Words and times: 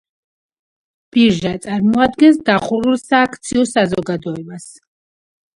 ბირჟა 1.15 1.51
წარმოადგენს 1.65 2.39
დახურულ 2.49 2.97
სააქციო 3.03 3.67
საზოგადოებას. 3.75 4.71